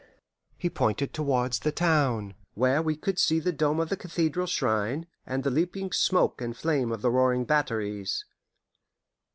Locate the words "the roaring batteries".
7.03-8.25